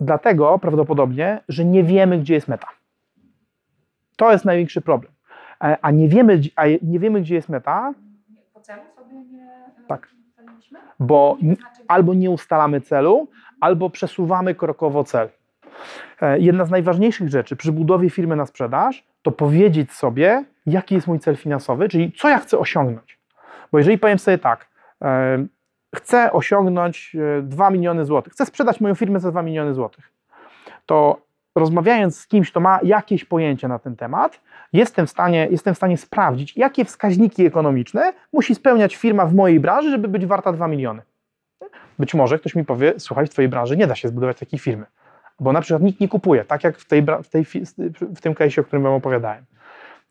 [0.00, 2.66] dlatego prawdopodobnie, że nie wiemy, gdzie jest meta.
[4.16, 5.12] To jest największy problem.
[5.64, 7.94] E, A nie wiemy, gdzie- a nie wiemy gdzie jest meta,
[8.54, 9.48] Po celu sobie nie
[9.88, 10.08] Tak.
[10.28, 10.78] ustaliliśmy?
[11.00, 11.36] bo
[11.88, 13.28] albo nie ustalamy celu,
[13.60, 15.28] albo przesuwamy krokowo cel.
[16.20, 21.06] E, Jedna z najważniejszych rzeczy przy budowie firmy na sprzedaż to powiedzieć sobie, jaki jest
[21.06, 23.18] mój cel finansowy, czyli co ja chcę osiągnąć.
[23.72, 24.68] Bo jeżeli powiem sobie tak,
[25.02, 25.46] e,
[25.94, 30.12] chcę osiągnąć e, 2 miliony złotych, chcę sprzedać moją firmę za 2 miliony złotych,
[30.86, 31.18] to
[31.54, 34.40] rozmawiając z kimś, kto ma jakieś pojęcie na ten temat,
[34.72, 39.60] jestem w stanie, jestem w stanie sprawdzić, jakie wskaźniki ekonomiczne musi spełniać firma w mojej
[39.60, 41.02] branży, żeby być warta 2 miliony.
[41.98, 44.86] Być może ktoś mi powie, słuchaj, w twojej branży nie da się zbudować takiej firmy,
[45.40, 47.44] bo na przykład nikt nie kupuje, tak jak w, tej, w, tej,
[48.00, 49.44] w tym case'ie, o którym wam opowiadałem.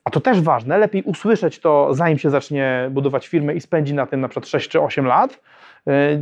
[0.04, 4.06] A to też ważne, lepiej usłyszeć to, zanim się zacznie budować firmę i spędzi na
[4.06, 5.39] tym na przykład 6 czy 8 lat,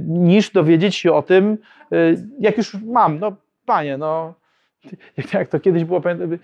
[0.08, 1.58] niż dowiedzieć się o tym,
[1.94, 4.34] y, jak już mam, no panie, no
[5.34, 6.38] jak- to kiedyś było, pamiętam,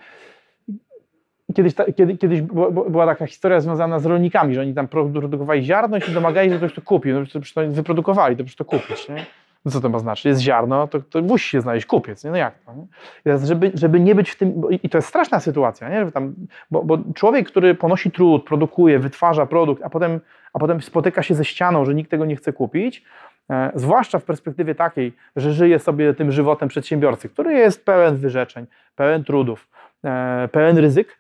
[1.56, 5.98] Kiedyś, ta, kiedy, kiedyś była, taka historia związana z rolnikami, że oni tam produkowali ziarno
[5.98, 7.20] i się domagali, że ktoś to kupił.
[7.20, 9.10] No przecież to wyprodukowali, to przecież to kupić.
[9.10, 9.26] Nie?
[9.66, 10.26] No co to ma znaczyć?
[10.26, 12.24] Jest ziarno, to, to musi się znaleźć kupiec.
[12.24, 12.32] Nie?
[12.32, 12.74] No jak to?
[12.74, 12.86] Nie?
[13.24, 16.00] Teraz, żeby, żeby nie być w tym, bo, i to jest straszna sytuacja, nie?
[16.00, 16.34] Żeby tam,
[16.72, 20.20] bo, bo człowiek, który ponosi trud, produkuje, wytwarza produkt, a potem,
[20.58, 23.04] a potem spotyka się ze ścianą, że nikt tego nie chce kupić,
[23.50, 28.66] e, zwłaszcza w perspektywie takiej, że żyje sobie tym żywotem przedsiębiorcy, który jest pełen wyrzeczeń,
[28.96, 29.70] pełen trudów,
[30.04, 31.20] e, pełen ryzyk,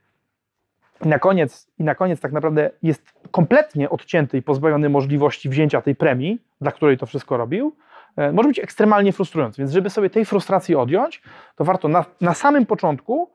[1.06, 5.82] i na koniec, i na koniec tak naprawdę jest kompletnie odcięty i pozbawiony możliwości wzięcia
[5.82, 7.76] tej premii, dla której to wszystko robił,
[8.15, 9.62] e, może być ekstremalnie frustrujący.
[9.62, 11.21] Więc żeby sobie tej frustracji odjąć,
[11.56, 13.30] to warto na, na samym początku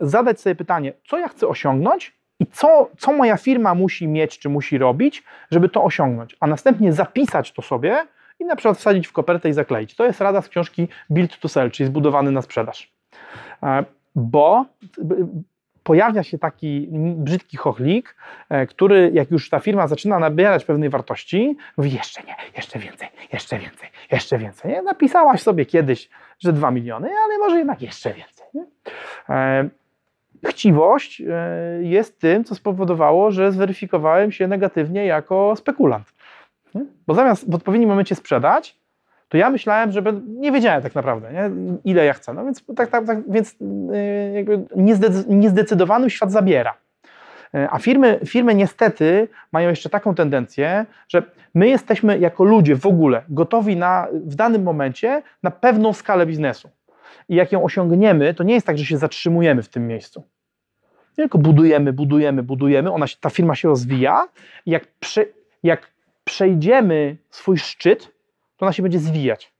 [0.00, 4.48] zadać sobie pytanie, co ja chcę osiągnąć i co, co moja firma musi mieć, czy
[4.48, 8.06] musi robić, żeby to osiągnąć, a następnie zapisać to sobie
[8.38, 9.94] i na przykład wsadzić w kopertę i zakleić.
[9.94, 12.92] To jest rada z książki Build to Sell, czyli zbudowany na sprzedaż.
[13.62, 14.66] E, Bo
[15.82, 18.16] pojawia się taki brzydki chochlik,
[18.48, 23.08] e, który jak już ta firma zaczyna nabierać pewnej wartości, mówi jeszcze nie, jeszcze więcej,
[23.32, 24.70] jeszcze więcej, jeszcze więcej.
[24.70, 24.82] Nie?
[24.82, 28.46] Napisałaś sobie kiedyś, że 2 miliony, ale może jednak jeszcze więcej.
[30.46, 31.24] E, Chciwość e,
[31.82, 36.12] jest tym, co spowodowało, że zweryfikowałem się negatywnie jako spekulant.
[37.06, 38.76] Bo zamiast w odpowiednim momencie sprzedać,
[39.28, 41.50] to ja myślałem, że nie wiedziałem tak naprawdę, nie?
[41.84, 42.34] ile ja chcę.
[42.34, 46.74] No więc, tak, tak, tak, więc yy, jakby niezdecy- niezdecydowany świat zabiera.
[47.52, 51.22] Yy, A firmy, firmy niestety mają jeszcze taką tendencję, że
[51.54, 56.70] my jesteśmy jako ludzie w ogóle gotowi na, w danym momencie na pewną skalę biznesu.
[57.28, 60.22] I jak ją osiągniemy, to nie jest tak, że się zatrzymujemy w tym miejscu.
[61.16, 64.28] Tylko budujemy, budujemy, budujemy, ona ta firma się rozwija
[64.66, 65.24] i jak, prze,
[65.62, 65.92] jak
[66.24, 68.08] przejdziemy swój szczyt,
[68.56, 69.52] to ona się będzie zwijać.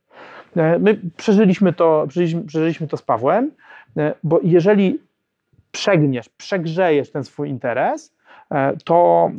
[0.57, 3.51] E, My przeżyliśmy to, przeżyliśmy, przeżyliśmy to z Pawłem,
[3.97, 4.99] e, bo jeżeli
[5.73, 8.15] przegniesz, przegrzejesz ten swój interes,
[8.51, 9.31] e, to,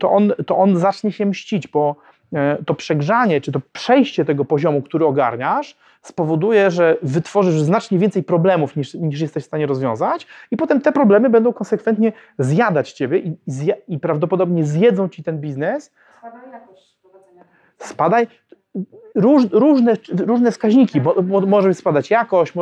[0.00, 1.96] to, on, to on zacznie się mścić, bo
[2.66, 8.76] to przegrzanie, czy to przejście tego poziomu, który ogarniasz, spowoduje, że wytworzysz znacznie więcej problemów
[8.76, 13.28] niż, niż jesteś w stanie rozwiązać, i potem te problemy będą konsekwentnie zjadać ciebie i,
[13.28, 17.44] i, zja, i prawdopodobnie zjedzą ci ten biznes, Spada jakość prowadzenia.
[17.78, 18.26] spadaj.
[19.14, 22.52] Róż, różne, różne wskaźniki, bo, bo może spadać jakość,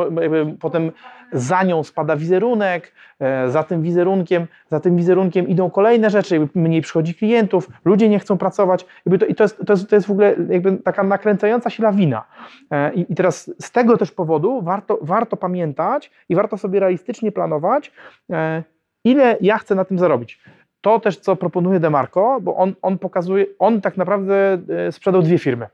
[0.59, 0.91] potem
[1.31, 6.81] za nią spada wizerunek, e, za tym wizerunkiem, za tym wizerunkiem idą kolejne rzeczy, mniej
[6.81, 8.85] przychodzi klientów, ludzie nie chcą pracować.
[9.05, 11.83] Jakby to, I to jest, to, jest, to jest w ogóle jakby taka nakręcająca się
[11.83, 12.25] lawina.
[12.71, 17.31] E, I, I teraz z tego też powodu warto, warto pamiętać i warto sobie realistycznie
[17.31, 17.91] planować,
[18.31, 18.63] e,
[19.03, 20.41] ile ja chcę na tym zarobić.
[20.81, 24.57] To też, co proponuje Demarco, bo on, on pokazuje, on tak naprawdę
[24.91, 25.67] sprzedał dwie firmy.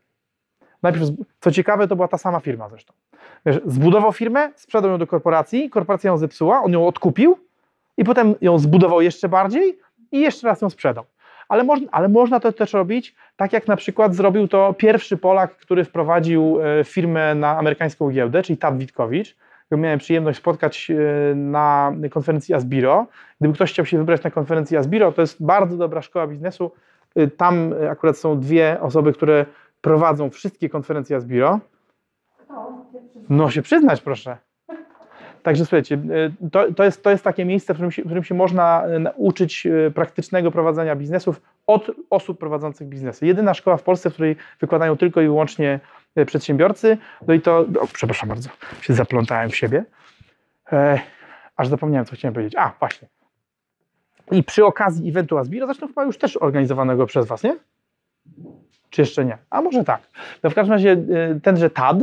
[0.88, 1.06] Najpierw,
[1.40, 2.94] co ciekawe, to była ta sama firma zresztą.
[3.46, 7.38] Wiesz, zbudował firmę, sprzedał ją do korporacji, korporacja ją zepsuła, on ją odkupił
[7.98, 9.80] i potem ją zbudował jeszcze bardziej
[10.12, 11.04] i jeszcze raz ją sprzedał.
[11.50, 15.58] Ale, moż, ale można to też robić tak, jak na przykład zrobił to pierwszy Polak,
[15.58, 19.36] który wprowadził e, firmę na amerykańską giełdę, czyli Tad Witkowicz.
[19.72, 23.08] Miałem przyjemność spotkać e, na konferencji Asbiro.
[23.40, 26.72] Gdyby ktoś chciał się wybrać na konferencję Asbiro, to jest bardzo dobra szkoła biznesu.
[27.16, 29.46] E, Tam akurat są dwie osoby, które
[29.82, 31.60] prowadzą wszystkie konferencje Asbiro.
[33.30, 34.38] No, się przyznać proszę.
[35.44, 38.24] Także słuchajcie, e, to, to, jest, to jest takie miejsce, w którym się, w którym
[38.24, 43.26] się można e, nauczyć e, praktycznego prowadzenia biznesów od osób prowadzących biznesy.
[43.26, 45.80] Jedyna szkoła w Polsce, w której wykładają tylko i wyłącznie
[46.26, 46.98] przedsiębiorcy.
[47.28, 48.50] No i to, o, przepraszam bardzo,
[48.82, 49.86] się zaplątałem w siebie.
[50.72, 51.00] E,
[51.56, 52.56] aż zapomniałem, co chciałem powiedzieć.
[52.58, 53.08] A, właśnie.
[54.32, 57.56] I przy okazji eventu Asbiro, zresztą chyba już też organizowanego przez Was, nie?
[58.90, 59.38] Czy jeszcze nie?
[59.50, 60.02] A może tak.
[60.44, 61.98] No w każdym razie e, tenże Tad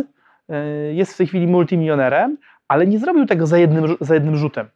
[0.48, 2.36] e, jest w tej chwili multimilionerem,
[2.68, 4.68] ale nie zrobił tego za jednym, za jednym rzutem.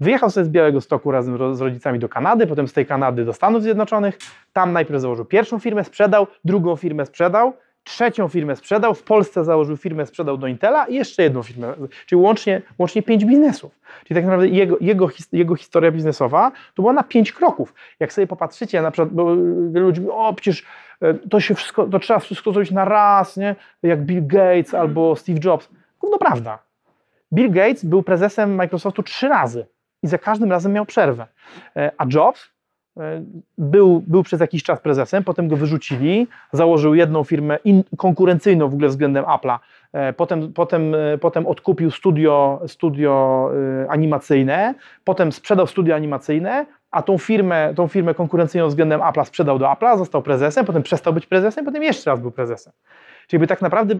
[0.00, 3.32] Wyjechał sobie z Białego Stoku razem z rodzicami do Kanady, potem z tej Kanady do
[3.32, 4.18] Stanów Zjednoczonych.
[4.52, 7.52] Tam najpierw założył pierwszą firmę, sprzedał, drugą firmę sprzedał,
[7.84, 11.74] trzecią firmę sprzedał, w Polsce założył firmę, sprzedał do Intela i jeszcze jedną firmę,
[12.06, 13.80] czyli łącznie, łącznie pięć biznesów.
[14.04, 17.74] Czyli tak naprawdę jego, jego, jego historia biznesowa to była na pięć kroków.
[18.00, 19.36] Jak sobie popatrzycie, na przykład, bo
[19.70, 20.64] wielu ludzi mówi, o przecież
[21.00, 23.56] e, to się wszystko, to trzeba wszystko zrobić na raz, nie?
[23.82, 25.68] jak Bill Gates albo Steve Jobs.
[26.02, 26.58] No prawda.
[27.32, 29.66] Bill Gates był prezesem Microsoftu trzy razy
[30.02, 31.26] i za każdym razem miał przerwę.
[31.76, 32.53] E, A Jobs
[33.58, 38.74] był, był przez jakiś czas prezesem, potem go wyrzucili, założył jedną firmę in, konkurencyjną w
[38.74, 39.58] ogóle względem Apple'a,
[39.94, 43.50] E, potem, potem, e, potem odkupił studio, studio
[43.84, 49.58] e, animacyjne, potem sprzedał studio animacyjne, a tą firmę, tą firmę konkurencyjną względem Apple'a sprzedał
[49.58, 52.72] do Apple'a, został prezesem, potem przestał być prezesem, potem jeszcze raz był prezesem.
[53.26, 53.94] Czyli by tak naprawdę,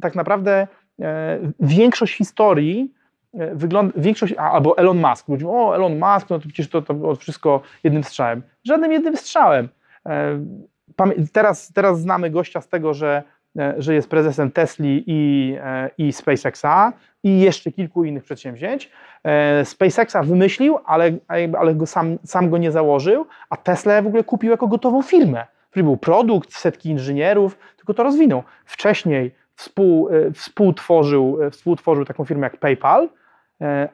[0.00, 0.66] tak naprawdę
[1.00, 3.03] e, większość historii e,
[3.52, 7.16] wygląda, większość, albo Elon Musk, ludzie mówią, o Elon Musk, no to przecież to, to
[7.16, 8.42] wszystko jednym strzałem.
[8.64, 9.68] Żadnym jednym strzałem.
[10.06, 10.38] E,
[11.32, 13.22] Teraz, teraz znamy gościa z tego, że,
[13.58, 16.92] e, że jest prezesem Tesli i, e, i SpaceXa
[17.22, 18.90] i jeszcze kilku innych przedsięwzięć.
[19.24, 21.10] E, SpaceXa wymyślił, ale,
[21.58, 25.46] ale go sam, sam go nie założył, a Tesla w ogóle kupił jako gotową firmę.
[25.70, 28.42] Której był produkt, setki inżynierów, tylko to rozwinął.
[28.64, 33.08] Wcześniej współ, e, współtworzył, e, współtworzył taką firmę jak PayPal, e,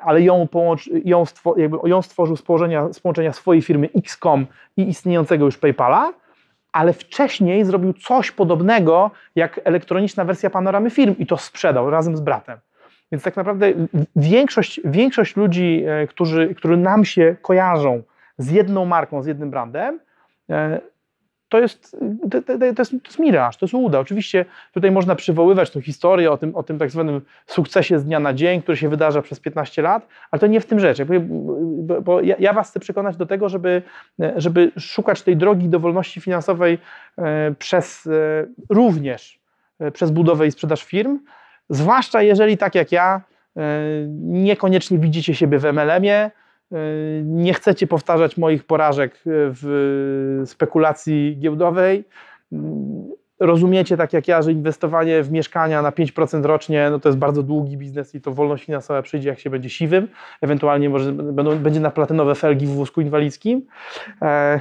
[0.01, 4.47] ale ją, połącz, ją, stwo, jakby ją stworzył z położenia, z połączenia swojej firmy XCOM
[4.77, 6.13] i istniejącego już PayPala,
[6.73, 12.21] ale wcześniej zrobił coś podobnego jak elektroniczna wersja panoramy firm i to sprzedał razem z
[12.21, 12.59] bratem.
[13.13, 13.73] Więc tak naprawdę
[14.17, 18.03] większość, większość ludzi, e, którzy, którzy nam się kojarzą
[18.39, 20.01] z jedną marką, z jednym brandem,
[20.51, 20.81] e,
[21.51, 21.97] to jest,
[22.31, 23.99] to, to, jest, to jest miraż, to jest uda.
[23.99, 28.21] Oczywiście tutaj można przywoływać tą historię o tym, o tym tak zwanym sukcesie z dnia
[28.21, 30.99] na dzień, który się wydarza przez 15 lat, ale to nie w tym rzecz.
[31.03, 33.83] Bo, bo ja, ja Was chcę przekonać do tego, żeby,
[34.37, 36.79] żeby szukać tej drogi do wolności finansowej
[37.19, 38.11] e, przez e,
[38.69, 39.41] również
[39.81, 41.19] e, przez budowę i sprzedaż firm,
[41.69, 43.21] zwłaszcza jeżeli tak jak ja
[44.21, 46.31] niekoniecznie widzicie siebie w MLM-ie,
[47.25, 52.05] nie chcecie powtarzać moich porażek yy, w spekulacji giełdowej.
[52.53, 52.59] Yy,
[53.41, 57.43] Rozumiecie, tak jak ja, że inwestowanie w mieszkania na 5% rocznie no to jest bardzo
[57.43, 60.09] długi biznes i to wolność finansowa przyjdzie, jak się będzie siwym.
[60.41, 63.67] Ewentualnie może będą, będzie na platynowe felgi w wózku inwalidzkim.
[64.23, 64.61] E,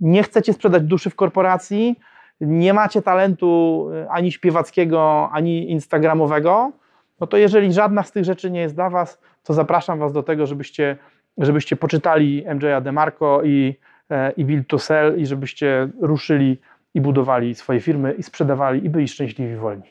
[0.00, 1.96] Nie chcecie sprzedać duszy w korporacji.
[2.40, 6.72] Nie macie talentu e, ani śpiewackiego, ani instagramowego.
[7.20, 10.22] No to jeżeli żadna z tych rzeczy nie jest dla Was, to zapraszam Was do
[10.22, 10.96] tego, żebyście
[11.38, 13.74] żebyście poczytali MJ'a DeMarco i,
[14.10, 16.58] e, i Build to Sell i żebyście ruszyli
[16.94, 19.82] i budowali swoje firmy i sprzedawali i byli szczęśliwi wolni.